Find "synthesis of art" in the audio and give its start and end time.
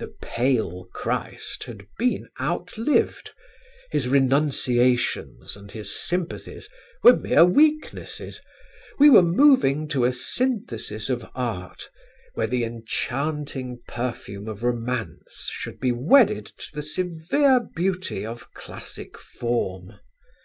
10.12-11.88